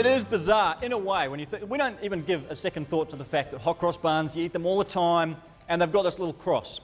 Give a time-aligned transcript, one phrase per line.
[0.00, 2.88] It is bizarre in a way when you think we don't even give a second
[2.88, 5.36] thought to the fact that hot cross buns, you eat them all the time,
[5.68, 6.80] and they've got this little cross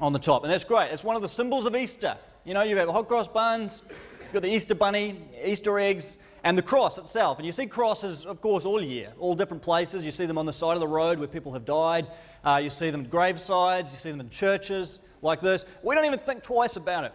[0.00, 0.42] on the top.
[0.42, 0.90] And that's great.
[0.90, 2.18] It's one of the symbols of Easter.
[2.44, 3.84] You know, you have got the hot cross buns,
[4.20, 7.38] you've got the Easter bunny, Easter eggs, and the cross itself.
[7.38, 10.04] And you see crosses, of course, all year, all different places.
[10.04, 12.08] You see them on the side of the road where people have died.
[12.44, 13.92] Uh, you see them at gravesides.
[13.92, 15.64] You see them in churches like this.
[15.80, 17.12] We don't even think twice about it.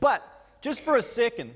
[0.00, 0.22] But
[0.62, 1.54] just for a second,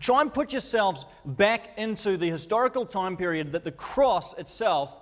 [0.00, 4.94] Try and put yourselves back into the historical time period that the cross itself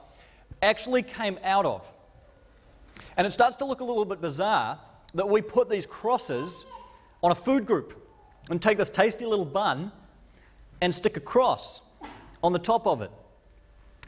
[0.63, 1.87] actually came out of.
[3.17, 4.79] And it starts to look a little bit bizarre
[5.15, 6.65] that we put these crosses
[7.23, 8.01] on a food group
[8.51, 9.91] and take this tasty little bun
[10.81, 11.81] and stick a cross
[12.43, 13.11] on the top of it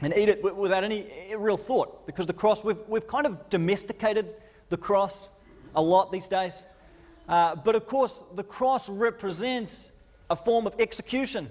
[0.01, 4.27] and eat it without any real thought because the cross, we've, we've kind of domesticated
[4.69, 5.29] the cross
[5.75, 6.65] a lot these days.
[7.27, 9.91] Uh, but of course, the cross represents
[10.29, 11.49] a form of execution.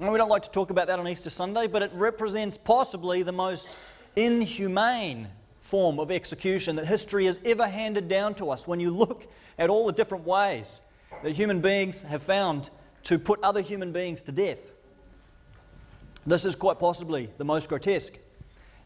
[0.00, 3.22] And we don't like to talk about that on Easter Sunday, but it represents possibly
[3.22, 3.68] the most
[4.16, 5.28] inhumane
[5.60, 8.66] form of execution that history has ever handed down to us.
[8.66, 9.26] When you look
[9.58, 10.80] at all the different ways
[11.22, 12.70] that human beings have found
[13.04, 14.60] to put other human beings to death,
[16.26, 18.14] this is quite possibly the most grotesque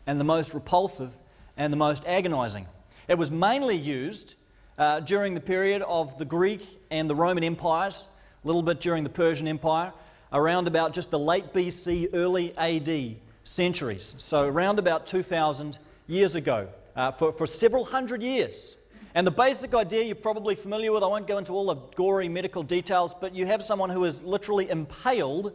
[0.07, 1.11] and the most repulsive
[1.57, 2.67] and the most agonizing.
[3.09, 4.35] It was mainly used
[4.77, 8.07] uh, during the period of the Greek and the Roman empires
[8.43, 9.93] a little bit during the Persian Empire,
[10.33, 14.15] around about just the late BC, early AD centuries.
[14.19, 18.77] So, around about 2000 years ago, uh, for, for several hundred years.
[19.15, 22.29] And the basic idea you're probably familiar with, I won't go into all the gory
[22.29, 25.53] medical details, but you have someone who is literally impaled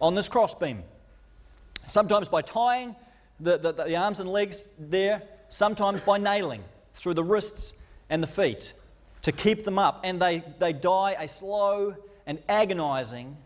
[0.00, 0.82] on this crossbeam.
[1.86, 2.94] Sometimes by tying
[3.40, 6.62] the, the, the arms and legs there, sometimes by nailing
[6.94, 7.74] through the wrists
[8.10, 8.74] and the feet
[9.22, 11.94] to keep them up, and they, they die a slow
[12.26, 13.36] and agonizing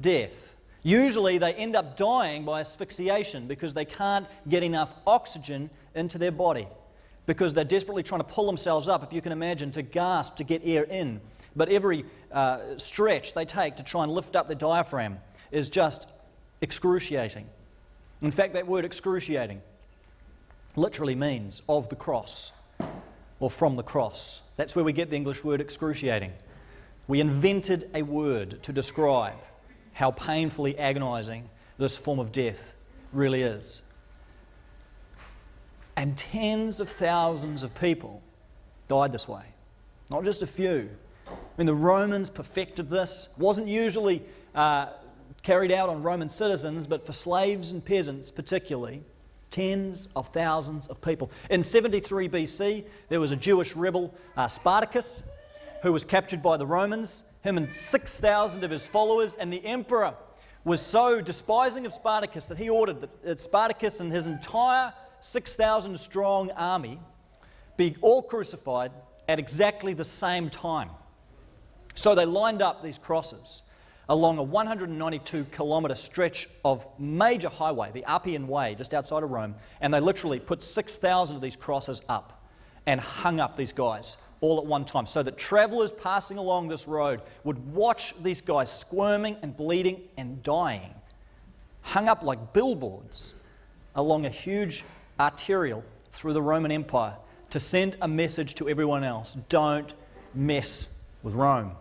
[0.00, 0.54] death.
[0.82, 6.32] Usually, they end up dying by asphyxiation because they can't get enough oxygen into their
[6.32, 6.66] body
[7.26, 10.44] because they're desperately trying to pull themselves up, if you can imagine, to gasp to
[10.44, 11.20] get air in.
[11.54, 15.18] But every uh, stretch they take to try and lift up their diaphragm
[15.50, 16.08] is just
[16.60, 17.46] excruciating.
[18.22, 19.60] In fact, that word excruciating
[20.74, 22.52] literally means of the cross
[23.38, 24.40] or from the cross.
[24.56, 26.32] That's where we get the English word excruciating.
[27.08, 29.38] We invented a word to describe
[29.92, 31.48] how painfully agonizing
[31.78, 32.72] this form of death
[33.12, 33.82] really is.
[35.96, 38.22] And tens of thousands of people
[38.88, 39.44] died this way,
[40.10, 40.88] not just a few.
[41.28, 43.34] I mean, the Romans perfected this.
[43.36, 44.22] It wasn't usually
[44.54, 44.86] uh,
[45.42, 49.02] carried out on Roman citizens, but for slaves and peasants particularly
[49.52, 51.30] tens of thousands of people.
[51.50, 55.22] In 73 BC, there was a Jewish rebel, uh, Spartacus,
[55.82, 60.14] who was captured by the Romans, him and 6,000 of his followers, and the emperor
[60.64, 65.98] was so despising of Spartacus that he ordered that, that Spartacus and his entire 6,000
[65.98, 66.98] strong army
[67.76, 68.90] be all crucified
[69.28, 70.90] at exactly the same time.
[71.94, 73.62] So they lined up these crosses
[74.12, 79.54] along a 192 kilometre stretch of major highway, the Appian Way, just outside of Rome,
[79.80, 82.44] and they literally put 6,000 of these crosses up
[82.84, 86.86] and hung up these guys all at one time so that travelers passing along this
[86.86, 90.92] road would watch these guys squirming and bleeding and dying,
[91.80, 93.32] hung up like billboards
[93.94, 94.84] along a huge
[95.18, 97.16] arterial through the Roman Empire
[97.48, 99.94] to send a message to everyone else don't
[100.34, 100.88] mess
[101.22, 101.76] with Rome.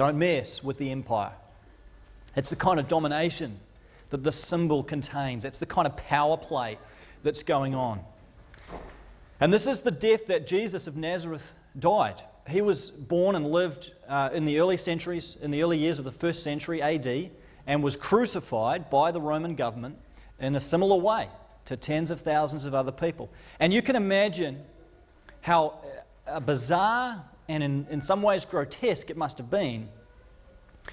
[0.00, 1.32] Don't mess with the empire.
[2.34, 3.60] It's the kind of domination
[4.08, 5.44] that the symbol contains.
[5.44, 6.78] It's the kind of power play
[7.22, 8.00] that's going on.
[9.40, 12.22] And this is the death that Jesus of Nazareth died.
[12.48, 16.06] He was born and lived uh, in the early centuries, in the early years of
[16.06, 17.30] the first century AD,
[17.66, 19.98] and was crucified by the Roman government
[20.38, 21.28] in a similar way
[21.66, 23.28] to tens of thousands of other people.
[23.58, 24.62] And you can imagine
[25.42, 25.74] how
[26.26, 29.88] uh, bizarre and in, in some ways grotesque it must have been,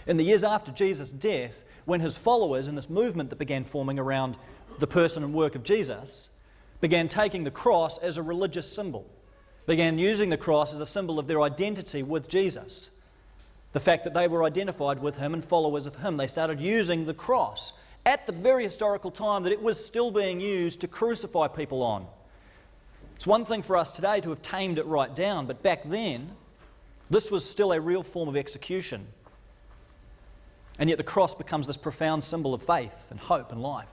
[0.05, 3.99] in the years after Jesus' death, when his followers in this movement that began forming
[3.99, 4.37] around
[4.79, 6.29] the person and work of Jesus
[6.81, 9.05] began taking the cross as a religious symbol,
[9.65, 12.91] began using the cross as a symbol of their identity with Jesus.
[13.73, 16.17] The fact that they were identified with him and followers of him.
[16.17, 17.73] They started using the cross
[18.05, 22.07] at the very historical time that it was still being used to crucify people on.
[23.15, 26.31] It's one thing for us today to have tamed it right down, but back then,
[27.09, 29.07] this was still a real form of execution.
[30.79, 33.87] And yet the cross becomes this profound symbol of faith and hope and life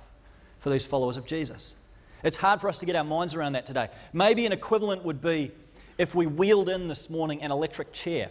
[0.58, 1.74] for these followers of Jesus.
[2.22, 3.88] It's hard for us to get our minds around that today.
[4.12, 5.52] Maybe an equivalent would be
[5.98, 8.30] if we wheeled in this morning an electric chair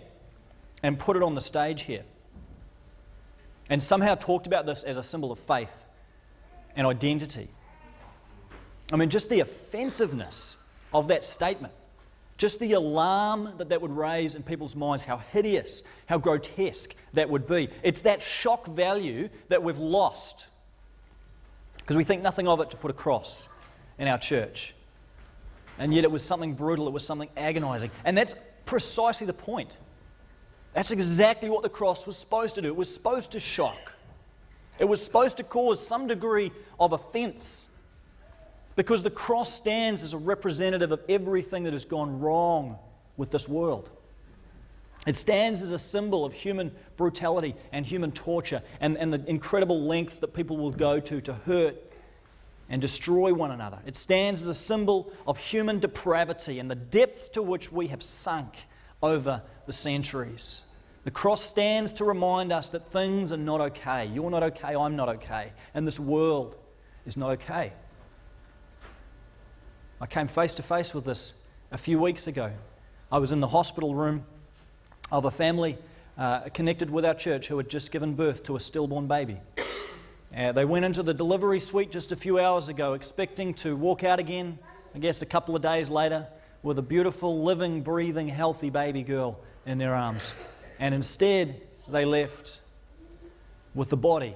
[0.82, 2.04] and put it on the stage here.
[3.70, 5.86] and somehow talked about this as a symbol of faith
[6.76, 7.48] and identity.
[8.92, 10.58] I mean, just the offensiveness
[10.94, 11.74] of that statement,
[12.44, 17.30] just the alarm that that would raise in people's minds, how hideous, how grotesque that
[17.30, 17.70] would be.
[17.84, 20.48] It's that shock value that we've lost
[21.78, 23.48] because we think nothing of it to put a cross
[23.98, 24.76] in our church.
[25.80, 27.92] And yet it was something brutal, it was something agonizing.
[28.04, 28.36] And that's
[28.66, 29.78] precisely the point.
[30.74, 32.68] That's exactly what the cross was supposed to do.
[32.68, 33.94] It was supposed to shock,
[34.80, 37.70] it was supposed to cause some degree of offense.
[38.76, 42.78] Because the cross stands as a representative of everything that has gone wrong
[43.18, 43.90] with this world.
[45.06, 49.82] It stands as a symbol of human brutality and human torture and, and the incredible
[49.82, 51.76] lengths that people will go to to hurt
[52.70, 53.80] and destroy one another.
[53.86, 58.02] It stands as a symbol of human depravity and the depths to which we have
[58.02, 58.56] sunk
[59.02, 60.64] over the centuries.
[61.04, 64.06] The cross stands to remind us that things are not okay.
[64.06, 66.56] You're not okay, I'm not okay, and this world
[67.06, 67.74] is not okay.
[70.04, 71.34] I came face to face with this
[71.72, 72.52] a few weeks ago.
[73.10, 74.26] I was in the hospital room
[75.10, 75.78] of a family
[76.18, 79.38] uh, connected with our church who had just given birth to a stillborn baby.
[80.36, 84.04] Uh, they went into the delivery suite just a few hours ago, expecting to walk
[84.04, 84.60] out again,
[84.94, 86.28] I guess a couple of days later,
[86.64, 90.36] with a beautiful, living, breathing, healthy baby girl in their arms.
[90.80, 92.60] And instead, they left
[93.74, 94.34] with the body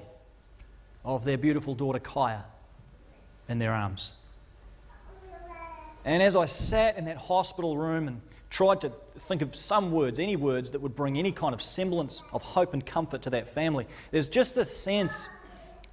[1.03, 2.45] of their beautiful daughter Kaya
[3.49, 4.13] in their arms.
[6.07, 10.21] And as I sat in that hospital room and tried to think of some words,
[10.21, 13.53] any words that would bring any kind of semblance of hope and comfort to that
[13.53, 15.29] family, there's just this sense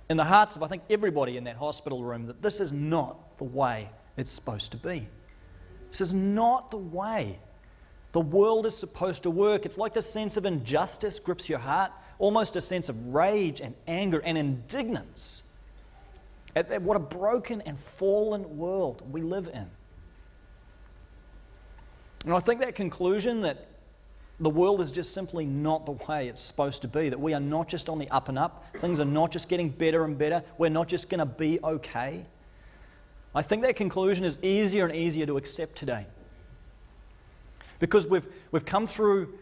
[0.08, 3.38] in the hearts of, I think, everybody in that hospital room that this is not
[3.38, 5.08] the way it's supposed to be.
[5.90, 7.40] This is not the way
[8.12, 9.66] the world is supposed to work.
[9.66, 11.90] It's like the sense of injustice grips your heart,
[12.20, 15.42] almost a sense of rage and anger and indignance
[16.54, 19.68] at what a broken and fallen world we live in.
[22.24, 23.66] And I think that conclusion that
[24.40, 27.08] the world is just simply not the way it's supposed to be.
[27.08, 28.66] That we are not just on the up and up.
[28.78, 30.42] Things are not just getting better and better.
[30.58, 32.24] We're not just going to be okay.
[33.34, 36.06] I think that conclusion is easier and easier to accept today.
[37.78, 39.38] Because we've, we've come through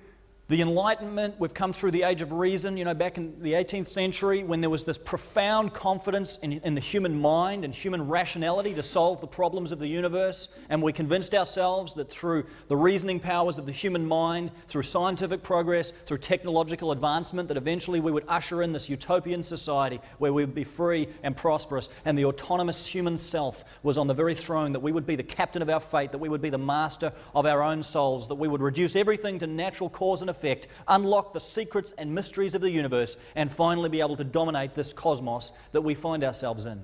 [0.48, 3.86] the Enlightenment, we've come through the age of reason, you know, back in the 18th
[3.86, 8.74] century when there was this profound confidence in, in, the human mind and human rationality
[8.74, 10.48] to solve the problems of the universe.
[10.68, 15.42] And we convinced ourselves that through the reasoning powers of the human mind, through scientific
[15.42, 20.44] progress, through technological advancement, that eventually we would usher in this utopian society where we
[20.44, 21.88] would be free and prosperous.
[22.04, 25.22] And the autonomous human self was on the very throne, that we would be the
[25.22, 28.34] captain of our fate, that we would be the master of our own souls, that
[28.34, 30.41] we would reduce everything to natural cause and effect,
[30.88, 34.92] unlock the secrets and mysteries of the universe, and finally be able to dominate this
[34.92, 36.82] cosmos that we find ourselves in.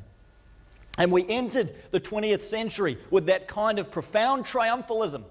[0.98, 5.22] And we entered the 20th century with that kind of profound triumphalism.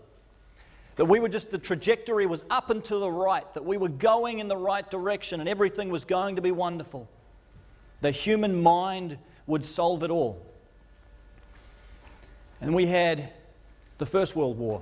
[0.95, 3.89] That we were just, the trajectory was up and to the right, that we were
[3.89, 7.07] going in the right direction and everything was going to be wonderful.
[8.01, 10.41] The human mind would solve it all.
[12.61, 13.31] And we had
[13.97, 14.81] the First World War,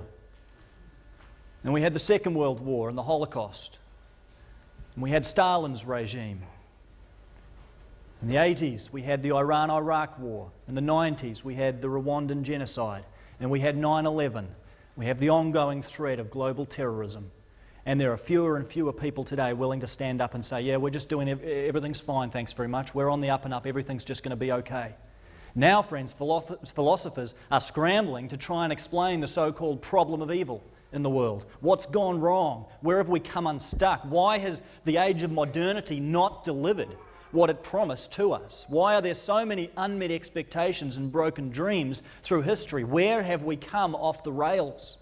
[1.66, 3.78] and we had the Second World War and the Holocaust.
[4.94, 6.42] And we had Stalin's regime.
[8.22, 10.52] In the 80s, we had the Iran Iraq War.
[10.68, 13.04] In the 90s, we had the Rwandan genocide.
[13.40, 14.46] And we had 9 11.
[14.94, 17.32] We have the ongoing threat of global terrorism.
[17.84, 20.76] And there are fewer and fewer people today willing to stand up and say, Yeah,
[20.76, 22.94] we're just doing everything's fine, thanks very much.
[22.94, 24.94] We're on the up and up, everything's just going to be okay.
[25.56, 30.62] Now, friends, philosophers are scrambling to try and explain the so called problem of evil
[30.92, 31.46] in the world?
[31.60, 32.66] What's gone wrong?
[32.80, 34.02] Where have we come unstuck?
[34.04, 36.96] Why has the age of modernity not delivered
[37.32, 38.64] what it promised to us?
[38.68, 42.84] Why are there so many unmet expectations and broken dreams through history?
[42.84, 44.98] Where have we come off the rails?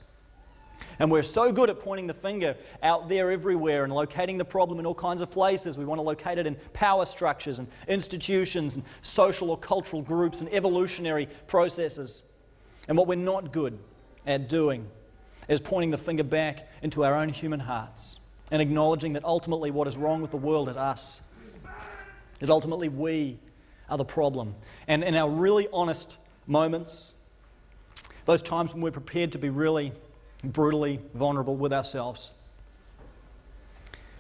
[0.98, 4.78] And we're so good at pointing the finger out there everywhere and locating the problem
[4.78, 5.78] in all kinds of places.
[5.78, 10.40] We want to locate it in power structures and institutions and social or cultural groups
[10.40, 12.24] and evolutionary processes.
[12.88, 13.78] And what we're not good
[14.26, 14.88] at doing
[15.48, 18.20] is pointing the finger back into our own human hearts
[18.50, 21.20] and acknowledging that ultimately what is wrong with the world is us.
[22.40, 23.38] That ultimately we
[23.88, 24.54] are the problem.
[24.88, 27.14] And in our really honest moments,
[28.26, 29.92] those times when we're prepared to be really
[30.42, 32.30] brutally vulnerable with ourselves,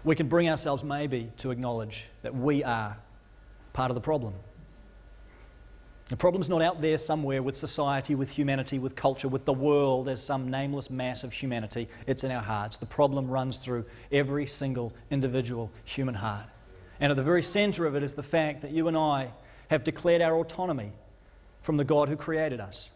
[0.04, 2.96] we can bring ourselves maybe to acknowledge that we are
[3.72, 4.34] part of the problem.
[6.08, 10.06] The problem's not out there somewhere with society, with humanity, with culture, with the world
[10.06, 11.88] as some nameless mass of humanity.
[12.06, 12.76] It's in our hearts.
[12.76, 16.44] The problem runs through every single individual human heart.
[17.00, 19.30] And at the very center of it is the fact that you and I
[19.68, 20.92] have declared our autonomy
[21.62, 22.90] from the God who created us.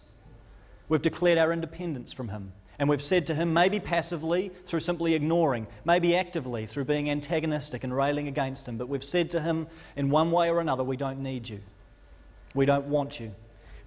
[0.90, 2.52] We've declared our independence from Him.
[2.78, 7.84] And we've said to Him, maybe passively through simply ignoring, maybe actively through being antagonistic
[7.84, 10.96] and railing against Him, but we've said to Him in one way or another, we
[10.98, 11.60] don't need you.
[12.54, 13.34] We don't want you.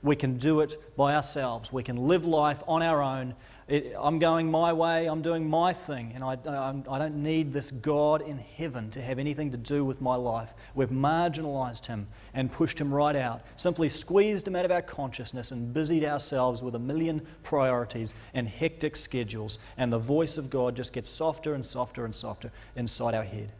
[0.03, 1.72] We can do it by ourselves.
[1.72, 3.36] We can live life on our own
[3.72, 7.53] it, I'm going my way, I'm doing my thing, and I, I do not need
[7.53, 10.50] this God in heaven to have anything to do with my life.
[10.75, 15.51] We've marginalized him and pushed him right out, simply squeezed him out of our consciousness
[15.51, 20.75] and busied ourselves with a million priorities and hectic schedules, and the voice of God
[20.75, 23.53] just gets softer and softer and softer inside our head.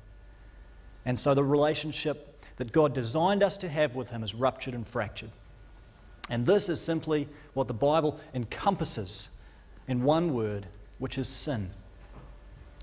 [1.06, 2.31] And so the relationship
[2.62, 5.32] that God designed us to have with him is ruptured and fractured.
[6.30, 9.30] And this is simply what the Bible encompasses
[9.88, 10.68] in one word,
[11.00, 11.72] which is sin.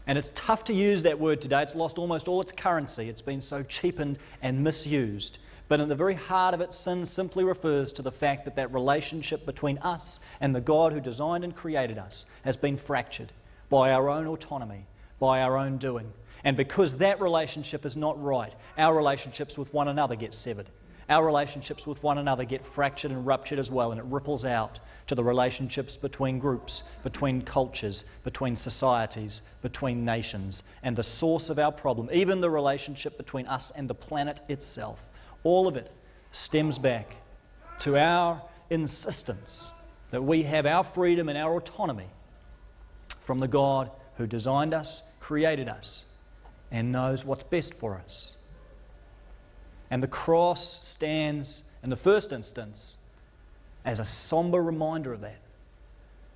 [0.05, 1.63] And it's tough to use that word today.
[1.63, 3.09] It's lost almost all its currency.
[3.09, 5.39] It's been so cheapened and misused.
[5.69, 8.75] But in the very heart of it, sin simply refers to the fact that that
[8.75, 13.33] relationship between us and the God who designed and created us has been fractured
[13.71, 14.87] by our own autonomy,
[15.21, 16.13] by our own doing.
[16.45, 20.68] And because that relationship is not right, our relationships with one another get severed
[21.09, 24.78] our relationships with one another get fractured and ruptured as well, and it ripples out
[25.07, 30.62] to the relationships between groups, between cultures, between societies, between nations.
[30.83, 35.00] And the source of our problem, even the relationship between us and the planet itself,
[35.45, 35.90] all of it
[36.30, 37.16] stems back
[37.80, 39.73] to our insistence
[40.11, 42.09] that we have our freedom and our autonomy
[43.18, 46.04] from the God who designed us, created us,
[46.71, 48.37] and knows what's best for us.
[49.91, 52.99] And the cross stands, in the first instance,
[53.85, 55.41] as a somber reminder of that,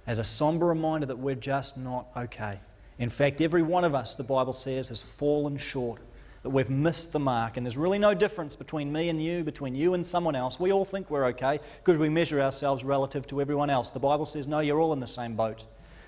[0.07, 2.61] as a somber reminder that we're just not okay.
[2.99, 6.01] In fact, every one of us, the Bible says, has fallen short,
[6.43, 7.57] that we've missed the mark.
[7.57, 10.59] And there's really no difference between me and you, between you and someone else.
[10.59, 13.91] We all think we're okay because we measure ourselves relative to everyone else.
[13.91, 15.65] The Bible says, no, you're all in the same boat.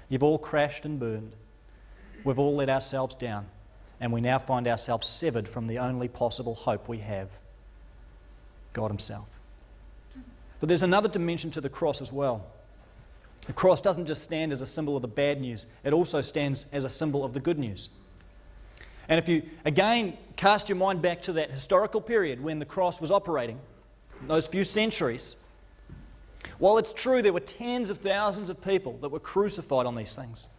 [0.08, 1.34] You've all crashed and burned.
[2.24, 3.46] We've all let ourselves down
[4.04, 7.30] and we now find ourselves severed from the only possible hope we have
[8.74, 9.26] God Himself.
[10.60, 12.44] But there's another dimension to the cross as well.
[13.46, 16.66] The cross doesn't just stand as a symbol of the bad news, it also stands
[16.70, 17.88] as a symbol of the good news.
[19.08, 23.00] And if you again cast your mind back to that historical period when the cross
[23.00, 23.58] was operating,
[24.26, 25.34] those few centuries,
[26.58, 30.14] while it's true there were tens of thousands of people that were crucified on these
[30.14, 30.50] things,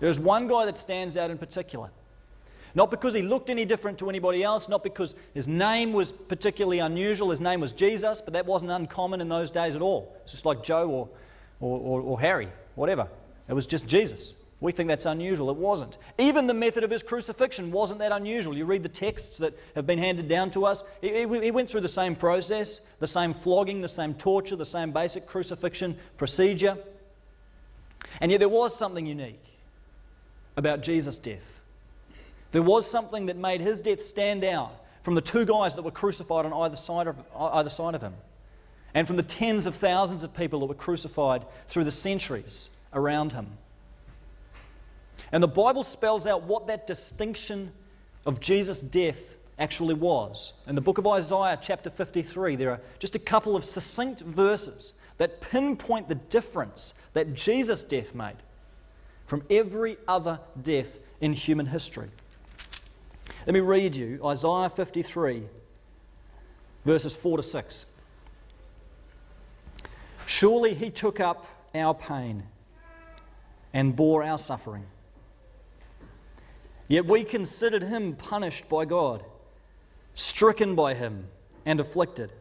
[0.00, 1.90] there's one guy that stands out in particular.
[2.74, 6.78] Not because he looked any different to anybody else, not because his name was particularly
[6.78, 7.30] unusual.
[7.30, 10.16] His name was Jesus, but that wasn't uncommon in those days at all.
[10.22, 11.08] It's just like Joe or,
[11.60, 13.08] or, or, or Harry, whatever.
[13.48, 14.36] It was just Jesus.
[14.60, 15.50] We think that's unusual.
[15.50, 15.98] It wasn't.
[16.18, 18.56] Even the method of his crucifixion wasn't that unusual.
[18.56, 21.80] You read the texts that have been handed down to us, he, he, went through
[21.80, 26.78] the same process, the same flogging, the same torture, the same basic crucifixion procedure.
[28.20, 29.42] And yet there was something unique
[30.56, 31.51] about Jesus' death.
[32.52, 35.90] There was something that made his death stand out from the two guys that were
[35.90, 38.14] crucified on either side of, either side of him,
[38.94, 43.32] and from the tens of thousands of people that were crucified through the centuries around
[43.32, 43.46] him.
[45.32, 47.72] And the Bible spells out what that distinction
[48.26, 50.52] of Jesus' death actually was.
[50.66, 54.94] In the book of Isaiah, chapter 53, there are just a couple of succinct verses
[55.16, 58.36] that pinpoint the difference that Jesus' death made
[59.26, 62.08] from every other death in human history.
[63.46, 65.42] Let me read you Isaiah 53,
[66.84, 67.86] verses 4 to 6.
[70.26, 72.44] Surely he took up our pain
[73.72, 74.84] and bore our suffering.
[76.88, 79.24] Yet we considered him punished by God,
[80.14, 81.26] stricken by him,
[81.64, 82.32] and afflicted.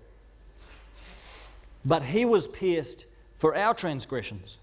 [1.85, 3.05] But he was pierced
[3.37, 4.59] for our transgressions,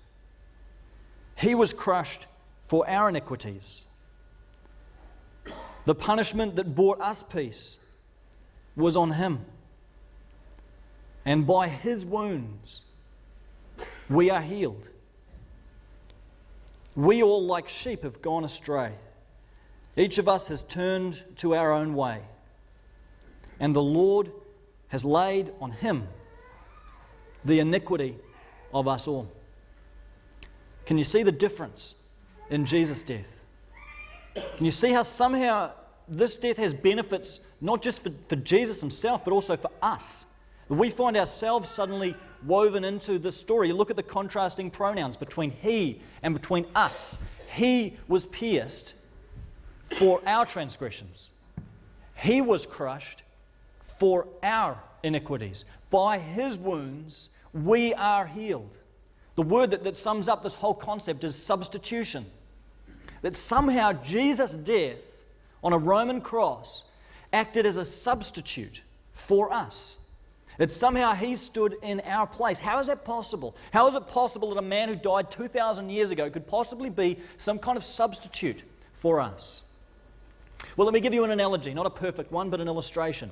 [1.36, 2.26] he was crushed
[2.66, 3.87] for our iniquities.
[5.84, 7.78] The punishment that brought us peace
[8.76, 9.44] was on him.
[11.24, 12.84] And by his wounds,
[14.08, 14.88] we are healed.
[16.96, 18.92] We all, like sheep, have gone astray.
[19.96, 22.22] Each of us has turned to our own way.
[23.60, 24.30] And the Lord
[24.88, 26.08] has laid on him
[27.44, 28.16] the iniquity
[28.72, 29.30] of us all.
[30.86, 31.94] Can you see the difference
[32.50, 33.37] in Jesus' death?
[34.56, 35.72] Can you see how somehow
[36.08, 40.26] this death has benefits not just for, for Jesus himself, but also for us?
[40.68, 42.14] We find ourselves suddenly
[42.44, 43.72] woven into this story.
[43.72, 47.18] Look at the contrasting pronouns between he and between us.
[47.54, 48.94] He was pierced
[49.98, 51.32] for our transgressions,
[52.14, 53.22] He was crushed
[53.98, 55.64] for our iniquities.
[55.90, 58.76] By his wounds, we are healed.
[59.34, 62.26] The word that, that sums up this whole concept is substitution.
[63.22, 64.98] That somehow Jesus' death
[65.62, 66.84] on a Roman cross
[67.32, 68.82] acted as a substitute
[69.12, 69.96] for us.
[70.58, 72.58] That somehow he stood in our place.
[72.58, 73.56] How is that possible?
[73.72, 77.18] How is it possible that a man who died 2,000 years ago could possibly be
[77.36, 79.62] some kind of substitute for us?
[80.76, 83.30] Well, let me give you an analogy, not a perfect one, but an illustration.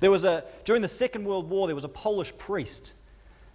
[0.00, 2.94] There was a, during the Second World War, there was a Polish priest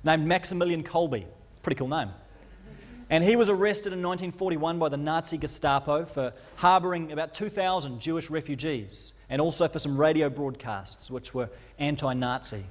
[0.04, 1.26] named Maximilian Kolbe.
[1.64, 2.10] Pretty cool name.
[3.10, 8.30] And he was arrested in 1941 by the Nazi Gestapo for harboring about 2,000 Jewish
[8.30, 12.64] refugees and also for some radio broadcasts which were anti Nazi.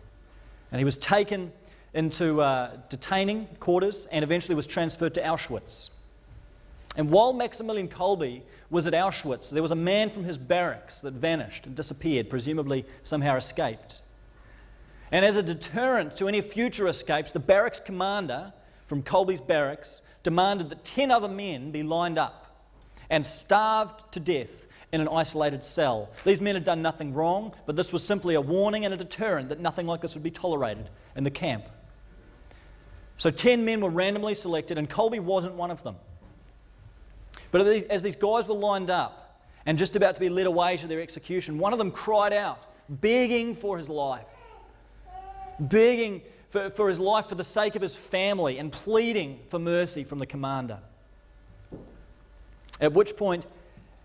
[0.73, 1.53] And he was taken
[1.93, 5.91] into uh, detaining quarters and eventually was transferred to Auschwitz.
[6.97, 11.13] And while Maximilian Kolbe was at Auschwitz, there was a man from his barracks that
[11.13, 14.01] vanished and disappeared, presumably somehow escaped.
[15.13, 18.53] And as a deterrent to any future escapes, the barracks commander
[18.87, 22.41] from Kolbe's barracks demanded that 10 other men be lined up
[23.09, 26.11] and starved to death in an isolated cell.
[26.25, 29.51] These men had done nothing wrong, but this was simply a warning and a deterrent
[29.51, 31.65] that nothing like this would be tolerated in the camp.
[33.17, 35.97] So 10 men were randomly selected, and Kolbe wasn't one of them.
[37.51, 40.87] But as these guys were lined up and just about to be led away to
[40.87, 44.27] their execution, one of them cried out, begging for his life,
[45.61, 46.23] begging
[46.55, 50.21] for, for his life for the sake of his family, and pleading for mercy from
[50.21, 50.79] the commander.
[52.81, 53.45] At which point,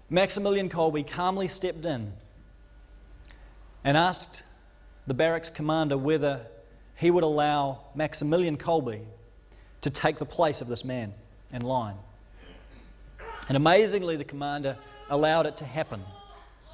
[0.10, 2.12] Maximilian Kolbe calmly stepped in
[3.84, 4.41] and asked
[5.06, 6.48] the barracks commander whether
[6.96, 9.01] he would allow Maximilian Kolbe
[9.82, 11.13] to take the place of this man
[11.53, 11.98] in line.
[13.47, 14.76] And amazingly, the commander
[15.12, 16.02] allowed it to happen.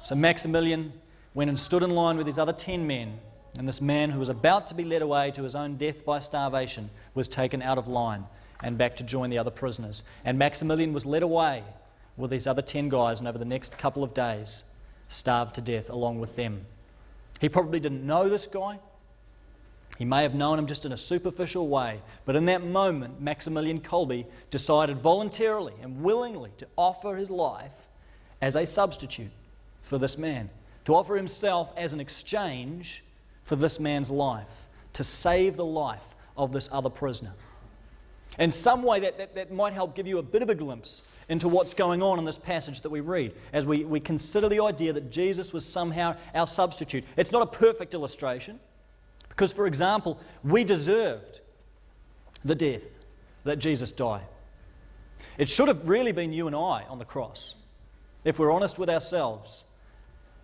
[0.00, 0.94] So Maximilian
[1.34, 3.20] went and stood in line with his other 10 men,
[3.58, 6.18] and this man who was about to be led away to his own death by
[6.18, 8.24] starvation was taken out of line
[8.62, 10.02] and back to join the other prisoners.
[10.24, 11.62] And Maximilian was led away
[12.16, 14.64] with these other 10 guys, and over the next couple of days,
[15.08, 16.66] starved to death along with them.
[17.40, 18.78] He probably didn't know this guy.
[19.98, 23.80] He may have known him just in a superficial way, but in that moment, Maximilian
[23.80, 27.88] Kolbe decided voluntarily and willingly to offer his life
[28.40, 29.30] as a substitute
[29.82, 30.50] for this man,
[30.84, 33.02] to offer himself as an exchange
[33.46, 37.32] for this man's life, to save the life of this other prisoner.
[38.38, 41.02] In some way, that, that, that might help give you a bit of a glimpse
[41.28, 44.60] into what's going on in this passage that we read as we, we consider the
[44.60, 47.04] idea that Jesus was somehow our substitute.
[47.16, 48.60] It's not a perfect illustration.
[49.28, 51.40] Because, for example, we deserved
[52.44, 52.90] the death
[53.44, 54.24] that Jesus died.
[55.38, 57.54] It should have really been you and I on the cross.
[58.24, 59.64] If we're honest with ourselves,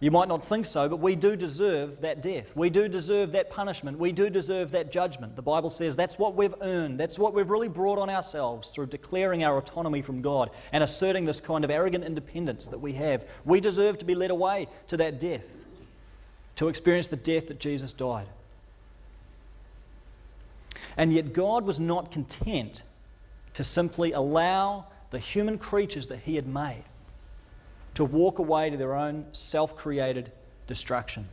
[0.02, 2.56] you might not think so, but we do deserve that death.
[2.56, 4.00] We do deserve that punishment.
[4.00, 5.36] We do deserve that judgment.
[5.36, 6.98] The Bible says that's what we've earned.
[6.98, 11.24] That's what we've really brought on ourselves through declaring our autonomy from God and asserting
[11.24, 13.24] this kind of arrogant independence that we have.
[13.44, 15.46] We deserve to be led away to that death,
[16.56, 18.26] to experience the death that Jesus died.
[20.96, 22.82] And yet, God was not content
[23.54, 26.82] to simply allow the human creatures that He had made
[27.94, 30.32] to walk away to their own self created
[30.66, 31.28] destruction.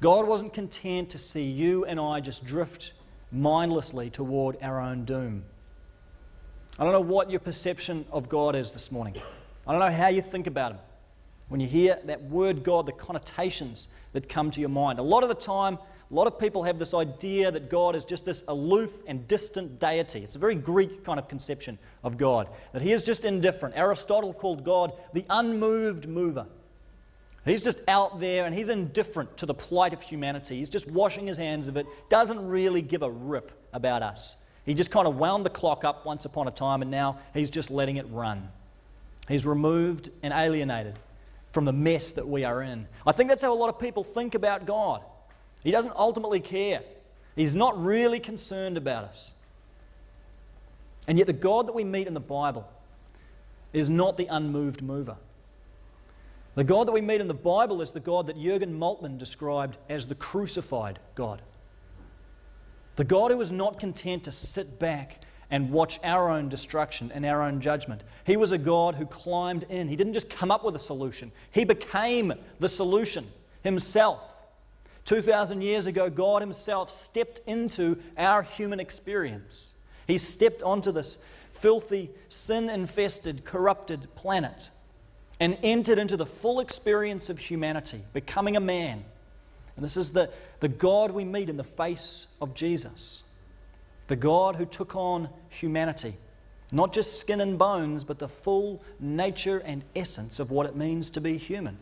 [0.00, 2.92] God wasn't content to see you and I just drift
[3.32, 5.44] mindlessly toward our own doom.
[6.78, 9.14] I don't know what your perception of God is this morning.
[9.66, 10.80] I don't know how you think about Him.
[11.48, 14.98] When you hear that word God, the connotations that come to your mind.
[14.98, 15.78] A lot of the time,
[16.10, 19.80] a lot of people have this idea that God is just this aloof and distant
[19.80, 20.20] deity.
[20.20, 23.76] It's a very Greek kind of conception of God, that he is just indifferent.
[23.76, 26.46] Aristotle called God the unmoved mover.
[27.44, 30.58] He's just out there and he's indifferent to the plight of humanity.
[30.58, 34.36] He's just washing his hands of it, doesn't really give a rip about us.
[34.64, 37.50] He just kind of wound the clock up once upon a time and now he's
[37.50, 38.48] just letting it run.
[39.28, 40.98] He's removed and alienated
[41.50, 42.86] from the mess that we are in.
[43.06, 45.02] I think that's how a lot of people think about God.
[45.66, 46.82] He doesn't ultimately care.
[47.34, 49.32] He's not really concerned about us.
[51.08, 52.68] And yet, the God that we meet in the Bible
[53.72, 55.16] is not the unmoved mover.
[56.54, 59.76] The God that we meet in the Bible is the God that Jurgen Moltmann described
[59.88, 61.42] as the crucified God.
[62.94, 67.26] The God who was not content to sit back and watch our own destruction and
[67.26, 68.04] our own judgment.
[68.22, 69.88] He was a God who climbed in.
[69.88, 73.26] He didn't just come up with a solution, He became the solution
[73.64, 74.20] Himself.
[75.06, 79.74] 2,000 years ago, God Himself stepped into our human experience.
[80.06, 81.18] He stepped onto this
[81.52, 84.70] filthy, sin infested, corrupted planet.
[85.38, 89.04] and entered into the full experience of humanity, becoming a man.
[89.76, 93.22] And this is the, the God we meet in the face of Jesus.
[94.08, 96.14] The God who took on humanity.
[96.72, 101.10] Not just skin and bones, but the full nature and essence of what it means
[101.10, 101.76] to be human.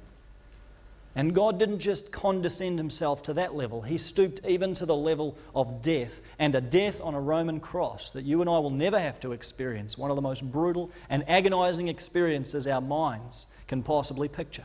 [1.16, 5.36] And God didn't just condescend himself to that level, he stooped even to the level
[5.54, 8.98] of death, and a death on a Roman cross that you and I will never
[8.98, 14.28] have to experience, one of the most brutal and agonizing experiences our minds can possibly
[14.28, 14.64] picture.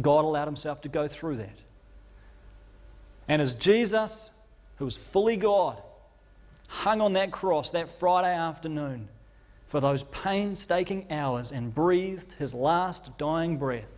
[0.00, 1.58] God allowed himself to go through that.
[3.28, 4.30] And as Jesus,
[4.76, 5.82] who was fully God,
[6.68, 9.08] hung on that cross that Friday afternoon
[9.66, 13.91] for those painstaking hours and breathed his last dying breath,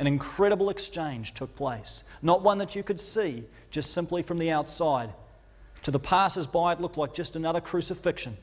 [0.00, 2.04] an incredible exchange took place.
[2.22, 5.10] Not one that you could see just simply from the outside.
[5.82, 8.38] To the passers by, it looked like just another crucifixion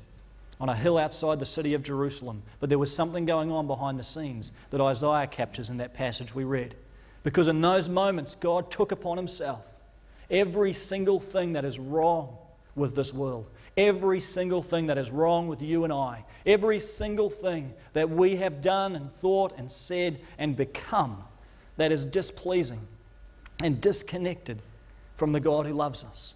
[0.62, 2.44] on a hill outside the city of Jerusalem.
[2.60, 6.36] But there was something going on behind the scenes that Isaiah captures in that passage
[6.36, 6.76] we read.
[7.24, 9.66] Because in those moments, God took upon himself
[10.30, 12.38] every single thing that is wrong
[12.76, 17.32] with this world, every single thing that is wrong with you and I, every single
[17.32, 21.24] thing that we have done and thought and said and become
[21.78, 22.82] that is displeasing
[23.64, 24.62] and disconnected
[25.16, 26.36] from the God who loves us.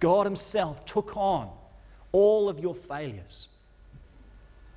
[0.00, 1.50] God Himself took on
[2.12, 3.48] all of your failures,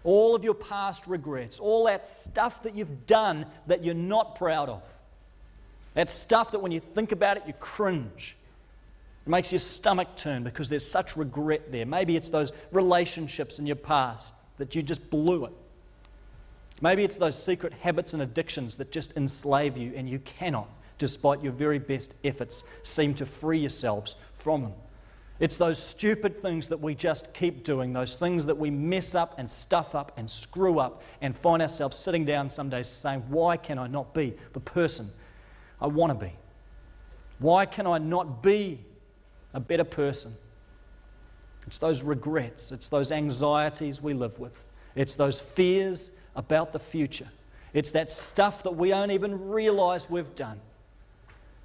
[0.04, 4.70] all of your past regrets, all that stuff that you've done that you're not proud
[4.70, 4.84] of.
[5.94, 8.36] That stuff that when you think about it, you cringe.
[9.26, 11.86] It makes your stomach turn because there's such regret there.
[11.86, 15.54] Maybe it's those relationships in your past that you just blew it.
[16.82, 21.44] Maybe it's those secret habits and addictions that just enslave you and you cannot, despite
[21.44, 24.74] your very best efforts, seem to free yourselves from them.
[25.40, 29.36] It's those stupid things that we just keep doing, those things that we mess up
[29.38, 33.56] and stuff up and screw up and find ourselves sitting down some days saying, Why
[33.58, 35.10] can I not be the person
[35.80, 36.34] I want to be?
[37.38, 38.80] Why can I not be
[39.54, 40.34] a better person?
[41.68, 44.64] It's those regrets, it's those anxieties we live with,
[44.96, 47.28] it's those fears about the future.
[47.74, 50.62] It's that stuff that we don't even realize we've done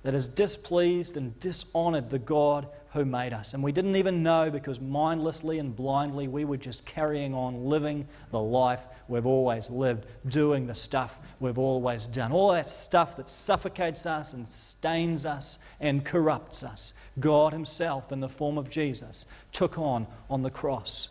[0.02, 3.54] that has displeased and dishonored the God who made us.
[3.54, 8.08] And we didn't even know because mindlessly and blindly we were just carrying on living
[8.30, 12.32] the life we've always lived, doing the stuff we've always done.
[12.32, 16.92] All that stuff that suffocates us and stains us and corrupts us.
[17.20, 21.08] God Himself, in the form of Jesus, took on on the cross.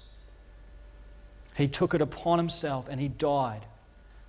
[1.61, 3.67] He took it upon himself and he died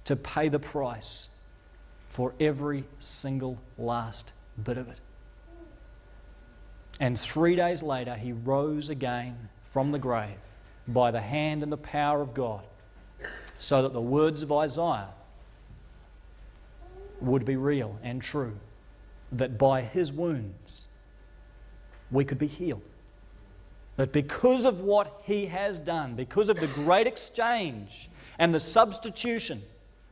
[0.04, 1.28] to pay the price
[2.10, 4.98] for every single last bit of it.
[7.00, 10.36] And three days later, he rose again from the grave
[10.86, 12.64] by the hand and the power of God,
[13.56, 15.08] so that the words of Isaiah
[17.22, 18.58] would be real and true,
[19.32, 20.88] that by his wounds
[22.10, 22.82] we could be healed.
[23.96, 29.62] That because of what he has done, because of the great exchange and the substitution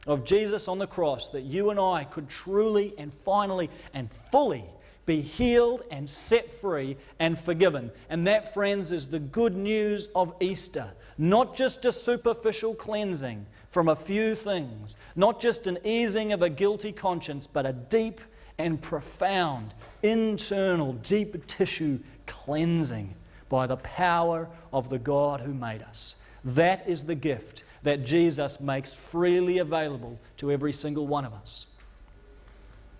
[0.06, 4.64] of Jesus on the cross, that you and I could truly and finally and fully
[5.06, 7.90] be healed and set free and forgiven.
[8.08, 10.92] And that, friends, is the good news of Easter.
[11.16, 16.50] Not just a superficial cleansing from a few things, not just an easing of a
[16.50, 18.20] guilty conscience, but a deep
[18.58, 23.14] and profound, internal, deep tissue cleansing
[23.50, 26.16] by the power of the God who made us.
[26.42, 31.66] That is the gift that Jesus makes freely available to every single one of us.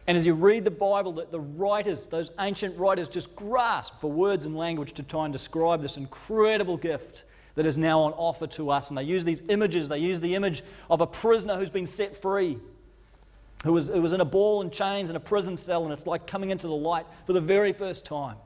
[0.06, 4.10] And as you read the Bible, that the writers, those ancient writers, just grasp for
[4.10, 8.46] words and language to try and describe this incredible gift that is now on offer
[8.48, 8.88] to us.
[8.88, 9.88] And they use these images.
[9.88, 12.58] They use the image of a prisoner who's been set free,
[13.62, 16.06] who was, who was in a ball and chains in a prison cell, and it's
[16.06, 18.36] like coming into the light for the very first time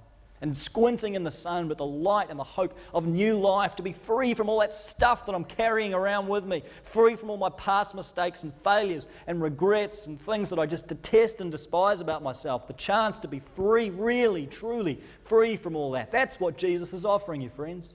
[0.44, 3.82] and squinting in the sun, but the light and the hope of new life, to
[3.82, 7.38] be free from all that stuff that I'm carrying around with me, free from all
[7.38, 12.02] my past mistakes and failures and regrets and things that I just detest and despise
[12.02, 12.66] about myself.
[12.66, 16.12] The chance to be free, really, truly free from all that.
[16.12, 17.94] That's what Jesus is offering you, friends.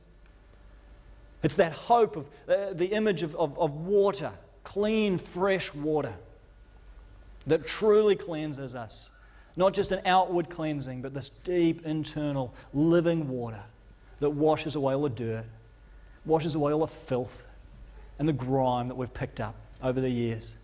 [1.44, 4.32] It's that hope of uh, the image of, of, of water,
[4.64, 6.16] clean, fresh water,
[7.46, 9.12] that truly cleanses us
[9.60, 13.62] not just an outward cleansing, but this deep internal living water
[14.22, 15.44] that washes away all the dirt,
[16.26, 17.44] washes away all the filth
[18.18, 20.56] and the grime that we've picked up over the years.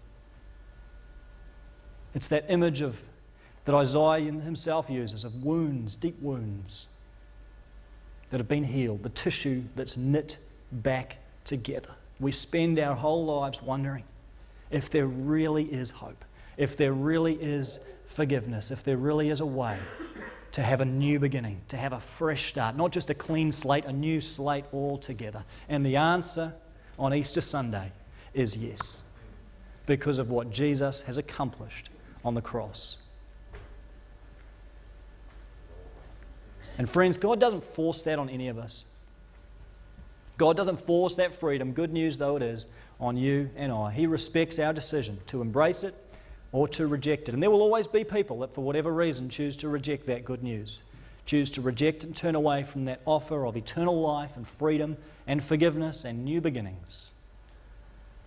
[2.13, 3.01] It's that image of
[3.65, 6.88] that Isaiah himself uses of wounds, deep wounds
[8.29, 10.38] that have been healed, the tissue that's knit
[10.71, 11.89] back together.
[12.19, 14.03] We spend our whole lives wondering
[14.71, 16.24] if there really is hope,
[16.57, 19.77] if there really is forgiveness, if there really is a way
[20.51, 23.83] to have a new beginning, to have a fresh start, not just a clean slate,
[23.85, 25.43] a new slate altogether.
[25.67, 26.53] And the answer
[26.97, 27.91] on Easter Sunday
[28.33, 29.03] is yes,
[29.85, 31.89] because of what Jesus has accomplished
[32.23, 32.99] on the cross.
[36.77, 38.85] And friends, God doesn't force that on any of us.
[40.37, 42.67] God doesn't force that freedom, good news though it is,
[42.99, 43.91] on you and I.
[43.91, 45.95] He respects our decision to embrace it
[46.55, 47.33] or to reject it.
[47.33, 50.41] And there will always be people that, for whatever reason, choose to reject that good
[50.41, 50.83] news,
[51.25, 54.95] choose to reject and turn away from that offer of eternal life and freedom
[55.27, 57.11] and forgiveness and new beginnings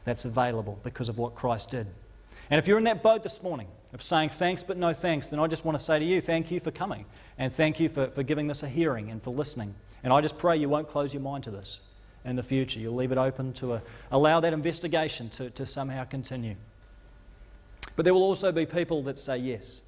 [0.04, 1.86] that's available because of what Christ did.
[2.50, 5.40] And if you're in that boat this morning of saying thanks but no thanks, then
[5.40, 7.06] I just want to say to you, thank you for coming
[7.38, 9.74] and thank you for, for giving this a hearing and for listening.
[10.04, 11.80] And I just pray you won't close your mind to this
[12.26, 12.78] in the future.
[12.78, 16.56] You'll leave it open to a, allow that investigation to, to somehow continue.
[17.98, 19.82] But there will also be people that say yes.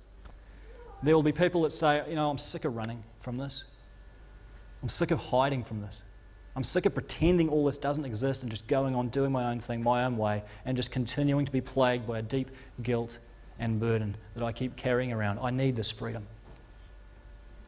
[1.01, 3.63] There will be people that say, you know, I'm sick of running from this.
[4.83, 6.03] I'm sick of hiding from this.
[6.57, 9.61] I'm sick of pretending all this doesn't exist and just going on doing my own
[9.61, 12.51] thing, my own way, and just continuing to be plagued by a deep
[12.83, 13.21] guilt
[13.61, 15.39] and burden that I keep carrying around.
[15.41, 16.27] I need this freedom.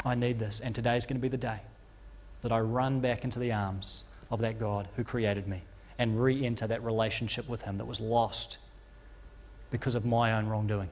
[0.05, 0.59] I need this.
[0.59, 1.61] And today is going to be the day
[2.41, 5.63] that I run back into the arms of that God who created me
[6.01, 8.59] and re enter that relationship with Him that was lost
[9.73, 10.89] because of my own wrongdoing.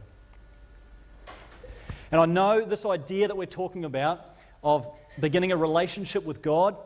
[2.10, 4.26] And I know this idea that we're talking about
[4.64, 4.88] of
[5.20, 6.76] beginning a relationship with God.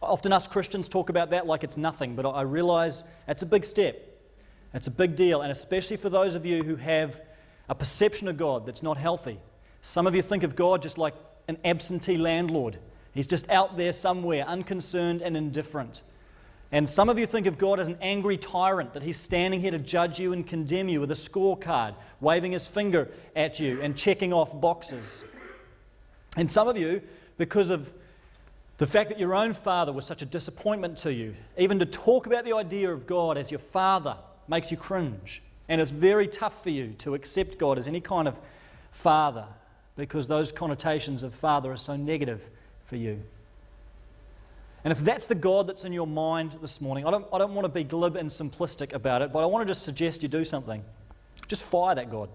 [0.00, 3.64] Often us Christians talk about that like it's nothing, but I realize it's a big
[3.64, 4.00] step.
[4.72, 7.20] It's a big deal, and especially for those of you who have
[7.68, 9.40] a perception of God that's not healthy.
[9.82, 11.14] Some of you think of God just like
[11.48, 12.78] an absentee landlord
[13.14, 16.02] He's just out there somewhere, unconcerned and indifferent.
[16.74, 19.70] And some of you think of God as an angry tyrant, that he's standing here
[19.70, 23.96] to judge you and condemn you with a scorecard, waving his finger at you and
[23.96, 25.22] checking off boxes.
[26.36, 27.00] And some of you,
[27.38, 27.92] because of
[28.78, 32.26] the fact that your own father was such a disappointment to you, even to talk
[32.26, 34.16] about the idea of God as your father
[34.48, 35.42] makes you cringe.
[35.68, 38.36] And it's very tough for you to accept God as any kind of
[38.90, 39.46] father
[39.94, 42.42] because those connotations of father are so negative
[42.84, 43.22] for you.
[44.84, 47.54] And if that's the God that's in your mind this morning, I don't, I don't
[47.54, 50.28] want to be glib and simplistic about it, but I want to just suggest you
[50.28, 50.84] do something.
[51.48, 52.28] Just fire that God.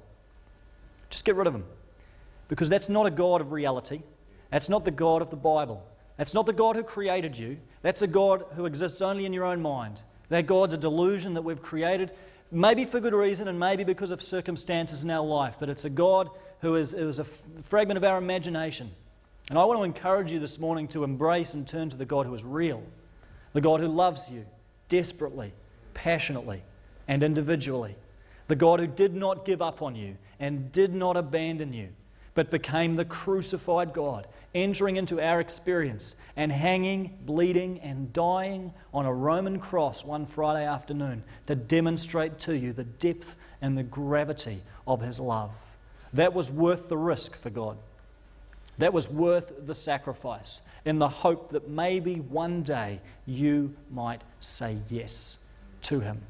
[1.11, 1.63] Just get rid of him.
[2.47, 4.01] Because that's not a God of reality.
[4.49, 5.85] That's not the God of the Bible.
[6.17, 7.57] That's not the God who created you.
[7.83, 9.99] That's a God who exists only in your own mind.
[10.29, 12.11] That God's a delusion that we've created,
[12.51, 15.89] maybe for good reason and maybe because of circumstances in our life, but it's a
[15.89, 16.29] God
[16.61, 18.91] who is, is a fragment of our imagination.
[19.49, 22.27] And I want to encourage you this morning to embrace and turn to the God
[22.27, 22.83] who is real,
[23.53, 24.45] the God who loves you
[24.89, 25.53] desperately,
[25.95, 26.61] passionately,
[27.07, 27.95] and individually,
[28.47, 31.89] the God who did not give up on you and did not abandon you,
[32.35, 39.07] but became the crucified God, entering into our experience and hanging, bleeding, and dying on
[39.07, 44.61] a Roman cross one Friday afternoon to demonstrate to you the depth and the gravity
[44.87, 45.51] of his love.
[46.13, 47.77] That was worth the risk for God.
[48.79, 54.77] That was worth the sacrifice in the hope that maybe one day you might say
[54.89, 55.37] yes
[55.83, 56.21] to Him.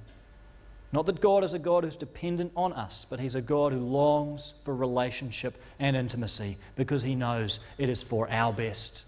[0.92, 3.80] Not that God is a God who's dependent on us, but He's a God who
[3.80, 9.04] longs for relationship and intimacy because He knows it is for our best.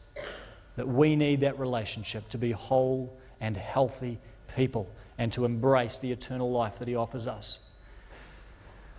[0.76, 4.20] That we need that relationship to be whole and healthy
[4.56, 7.58] people and to embrace the eternal life that He offers us.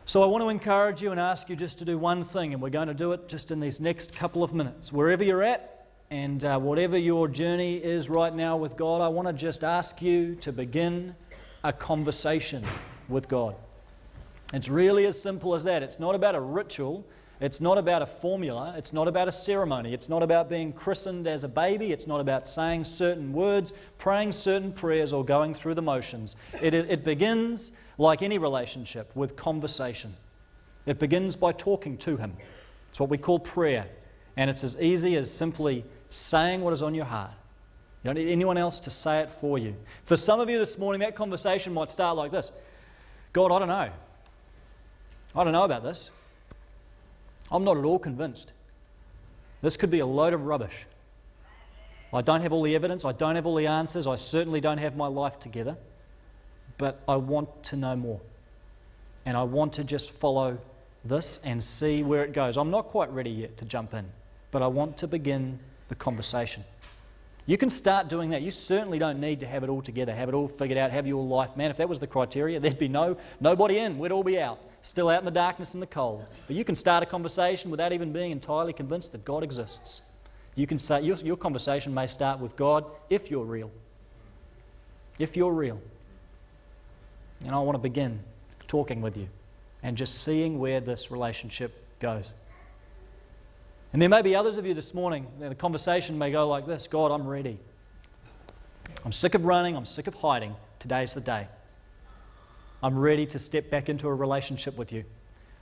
[0.05, 2.61] So I want to encourage you and ask you just to do one thing, and
[2.61, 4.93] we're going to do it just in these next couple of minutes.
[4.93, 9.29] Wherever you're at, and uh, whatever your journey is right now with God, I want
[9.29, 11.15] to just ask you to begin
[11.63, 12.65] a conversation
[13.09, 13.55] with God.
[14.53, 15.85] It's really as simple as that.
[15.85, 17.07] It's not about a ritual,
[17.43, 21.27] it's not about a formula, it's not about a ceremony, it's not about being christened
[21.27, 25.75] as a baby, it's not about saying certain words, praying certain prayers, or going through
[25.75, 26.37] the motions.
[26.61, 30.15] It, it, it begins like any relationship, with conversation.
[30.87, 32.35] It begins by talking to Him.
[32.91, 33.87] It's what we call prayer.
[34.37, 37.33] And it's as easy as simply saying what is on your heart.
[38.03, 39.75] You don't need anyone else to say it for you.
[40.05, 42.51] For some of you this morning, that conversation might start like this
[43.33, 43.91] God, I don't know.
[45.35, 46.11] I don't know about this.
[47.53, 48.53] I'm not at all convinced.
[49.61, 50.75] This could be a load of rubbish.
[52.13, 53.05] I don't have all the evidence.
[53.05, 54.07] I don't have all the answers.
[54.07, 55.77] I certainly don't have my life together
[56.83, 58.21] but I want to know more.
[59.25, 60.59] And I want to just follow
[61.05, 62.57] this and see where it goes.
[62.57, 64.05] I'm not quite ready yet to jump in,
[64.51, 66.65] but I want to begin the conversation.
[67.47, 68.43] You can start doing that.
[68.43, 71.07] You certainly don't need to have it all together, have it all figured out, have
[71.07, 71.57] your life.
[71.57, 73.99] Man, if that was the criteria, there'd be no nobody in.
[73.99, 76.25] We'd all be out, still out in the darkness and the cold.
[76.47, 80.03] But you can start a conversation without even being entirely convinced that God exists.
[80.55, 83.71] You can say your, your conversation may start with God if you're real.
[85.19, 85.81] If you're real.
[87.45, 88.21] And I want to begin
[88.67, 89.29] talking with you
[89.83, 92.31] and just seeing where this relationship goes.
[93.93, 96.87] And there may be others of you this morning, the conversation may go like this
[96.87, 97.59] God, I'm ready.
[99.05, 100.55] I'm sick of running, I'm sick of hiding.
[100.79, 101.49] Today's the day.
[102.83, 105.05] I'm ready to step back into a relationship with you.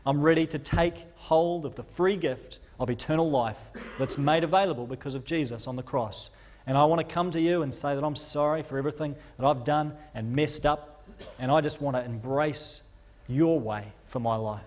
[0.06, 3.58] I'm ready to take hold of the free gift of eternal life
[3.98, 6.30] that's made available because of Jesus on the cross.
[6.66, 9.46] And I want to come to you and say that I'm sorry for everything that
[9.46, 11.04] I've done and messed up.
[11.38, 12.82] And I just want to embrace
[13.28, 14.62] your way for my life.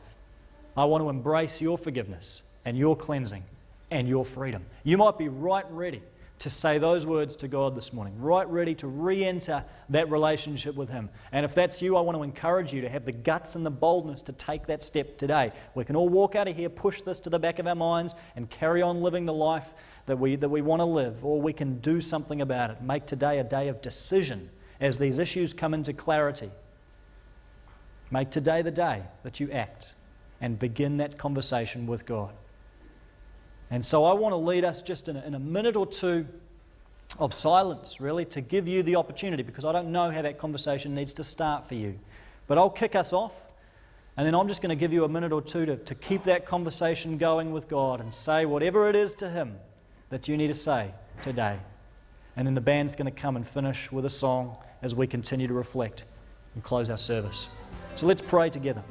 [0.78, 3.44] I want to embrace your forgiveness and your cleansing
[3.90, 4.64] and your freedom.
[4.84, 6.04] You might be right ready
[6.44, 10.76] to say those words to God this morning, right ready to re enter that relationship
[10.76, 11.10] with Him.
[11.32, 13.72] And if that's you, I want to encourage you to have the guts and the
[13.72, 15.54] boldness to take that step today.
[15.74, 18.14] We can all walk out of here, push this to the back of our minds,
[18.36, 19.74] and carry on living the life
[20.06, 22.82] that we, that we want to live, or we can do something about it.
[22.82, 24.50] Make today a day of decision
[24.82, 26.52] as these issues come into clarity.
[28.12, 29.88] Make today the day that you act
[30.42, 32.34] and begin that conversation with God.
[33.74, 36.28] And so I want to lead us just in a, in a minute or two
[37.18, 40.94] of silence, really, to give you the opportunity because I don't know how that conversation
[40.94, 41.98] needs to start for you.
[42.46, 43.32] But I'll kick us off,
[44.16, 46.22] and then I'm just going to give you a minute or two to, to keep
[46.26, 49.56] that conversation going with God and say whatever it is to Him
[50.12, 50.92] that you need to say
[51.24, 51.58] today.
[52.36, 55.48] And then the band's going to come and finish with a song as we continue
[55.48, 56.06] to reflect
[56.54, 57.48] and close our service.
[57.96, 58.84] So let's pray together.